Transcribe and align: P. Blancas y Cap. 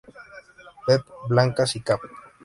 P. 0.87 0.97
Blancas 1.27 1.75
y 1.75 1.81
Cap. 1.81 1.99